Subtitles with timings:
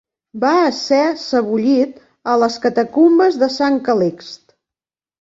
[0.43, 2.01] Va ésser sebollit
[2.33, 4.47] a les catacumbes de Sant Calixt.